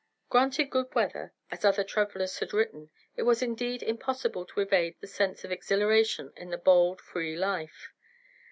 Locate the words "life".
7.35-7.91